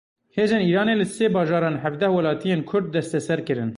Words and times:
Hêzên 0.35 0.63
Îranê 0.69 0.95
li 0.97 1.07
sê 1.15 1.25
bajaran 1.35 1.81
hevdeh 1.83 2.11
welatiyên 2.15 2.61
kurd 2.69 2.85
desteser 2.95 3.39
kirin. 3.47 3.69